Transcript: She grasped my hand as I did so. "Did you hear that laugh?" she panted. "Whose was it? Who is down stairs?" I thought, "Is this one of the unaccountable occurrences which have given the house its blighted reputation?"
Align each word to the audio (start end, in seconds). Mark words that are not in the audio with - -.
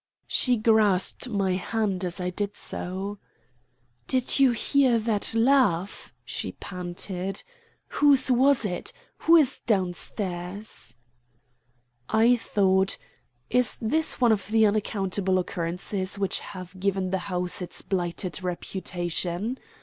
She 0.25 0.57
grasped 0.57 1.29
my 1.29 1.51
hand 1.51 2.03
as 2.03 2.19
I 2.19 2.31
did 2.31 2.57
so. 2.57 3.19
"Did 4.07 4.39
you 4.39 4.49
hear 4.49 4.97
that 4.97 5.35
laugh?" 5.35 6.11
she 6.25 6.53
panted. 6.53 7.43
"Whose 7.87 8.31
was 8.31 8.65
it? 8.65 8.93
Who 9.19 9.35
is 9.35 9.59
down 9.59 9.93
stairs?" 9.93 10.95
I 12.09 12.35
thought, 12.35 12.97
"Is 13.51 13.77
this 13.79 14.19
one 14.19 14.31
of 14.31 14.47
the 14.47 14.65
unaccountable 14.65 15.37
occurrences 15.37 16.17
which 16.17 16.39
have 16.39 16.79
given 16.79 17.11
the 17.11 17.19
house 17.29 17.61
its 17.61 17.83
blighted 17.83 18.41
reputation?" 18.41 19.59